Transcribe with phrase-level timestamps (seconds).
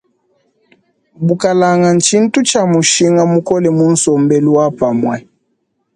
[1.25, 5.17] Bukalanga tshintu tshia mushinga mukole mu sombelu wa pamue.